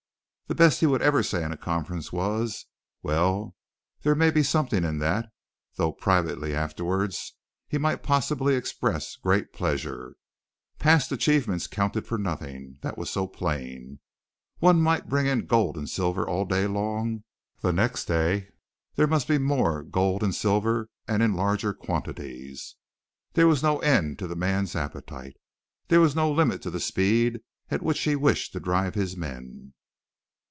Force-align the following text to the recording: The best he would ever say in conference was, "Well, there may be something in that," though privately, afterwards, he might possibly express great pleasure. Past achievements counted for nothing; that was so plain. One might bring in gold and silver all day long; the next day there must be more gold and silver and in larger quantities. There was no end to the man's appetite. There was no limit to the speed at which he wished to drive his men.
The 0.47 0.55
best 0.55 0.81
he 0.81 0.85
would 0.85 1.01
ever 1.01 1.23
say 1.23 1.45
in 1.45 1.55
conference 1.55 2.11
was, 2.11 2.65
"Well, 3.01 3.55
there 4.01 4.15
may 4.15 4.29
be 4.31 4.43
something 4.43 4.83
in 4.83 4.97
that," 4.99 5.29
though 5.77 5.93
privately, 5.93 6.53
afterwards, 6.53 7.35
he 7.69 7.77
might 7.77 8.03
possibly 8.03 8.55
express 8.55 9.15
great 9.15 9.53
pleasure. 9.53 10.17
Past 10.77 11.09
achievements 11.13 11.67
counted 11.67 12.05
for 12.05 12.17
nothing; 12.17 12.79
that 12.81 12.97
was 12.97 13.09
so 13.09 13.27
plain. 13.27 14.01
One 14.59 14.81
might 14.81 15.07
bring 15.07 15.25
in 15.25 15.45
gold 15.45 15.77
and 15.77 15.89
silver 15.89 16.27
all 16.27 16.43
day 16.43 16.67
long; 16.67 17.23
the 17.61 17.71
next 17.71 18.03
day 18.03 18.49
there 18.95 19.07
must 19.07 19.29
be 19.29 19.37
more 19.37 19.83
gold 19.83 20.21
and 20.21 20.35
silver 20.35 20.89
and 21.07 21.23
in 21.23 21.33
larger 21.33 21.73
quantities. 21.73 22.75
There 23.35 23.47
was 23.47 23.63
no 23.63 23.77
end 23.79 24.19
to 24.19 24.27
the 24.27 24.35
man's 24.35 24.75
appetite. 24.75 25.37
There 25.87 26.01
was 26.01 26.13
no 26.13 26.29
limit 26.29 26.61
to 26.63 26.69
the 26.69 26.81
speed 26.81 27.39
at 27.69 27.81
which 27.81 28.01
he 28.01 28.17
wished 28.17 28.51
to 28.51 28.59
drive 28.59 28.95
his 28.95 29.15
men. 29.15 29.73